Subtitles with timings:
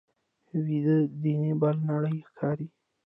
[0.65, 2.67] ویده دنیا بله نړۍ ښکاري